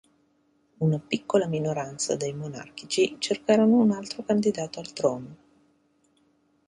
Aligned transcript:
Una 0.79 0.97
piccola 0.97 1.45
minoranza 1.45 2.15
dei 2.15 2.33
monarchici 2.33 3.17
cercarono 3.19 3.77
un 3.77 3.91
altro 3.91 4.23
candidato 4.23 4.79
al 4.79 4.93
trono. 4.93 5.35